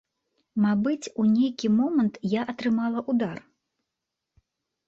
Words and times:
Мабыць, 0.63 1.11
у 1.23 1.25
нейкі 1.33 1.67
момант 1.81 2.15
я 2.31 2.41
атрымала 2.55 2.99
удар. 3.15 3.37